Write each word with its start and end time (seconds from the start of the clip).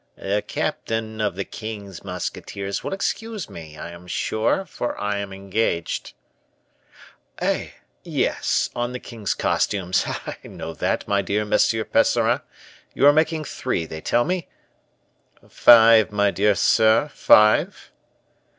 "The 0.17 0.41
captain 0.47 1.21
of 1.21 1.35
the 1.35 1.45
king's 1.45 2.03
musketeers 2.03 2.83
will 2.83 2.91
excuse 2.91 3.47
me, 3.51 3.77
I 3.77 3.91
am 3.91 4.07
sure, 4.07 4.65
for 4.65 4.99
I 4.99 5.19
am 5.19 5.31
engaged." 5.31 6.13
"Eh! 7.37 7.67
yes, 8.03 8.71
on 8.75 8.93
the 8.93 8.99
king's 8.99 9.35
costumes; 9.35 10.05
I 10.07 10.37
know 10.43 10.73
that, 10.73 11.07
my 11.07 11.21
dear 11.21 11.45
Monsieur 11.45 11.83
Percerin. 11.83 12.41
You 12.95 13.05
are 13.05 13.13
making 13.13 13.43
three, 13.43 13.85
they 13.85 14.01
tell 14.01 14.23
me." 14.25 14.47
"Five, 15.47 16.11
my 16.11 16.31
dear 16.31 16.55
sir, 16.55 17.07
five." 17.13 17.91